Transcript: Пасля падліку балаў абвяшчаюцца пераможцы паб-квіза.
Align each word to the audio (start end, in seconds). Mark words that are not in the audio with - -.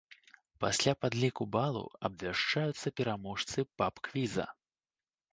Пасля 0.63 0.93
падліку 1.03 1.43
балаў 1.55 1.85
абвяшчаюцца 2.09 2.87
пераможцы 3.01 3.65
паб-квіза. 3.83 4.47